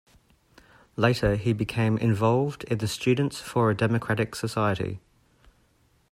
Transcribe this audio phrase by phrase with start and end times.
[0.95, 4.99] Later he became involved in the Students for a Democratic Society.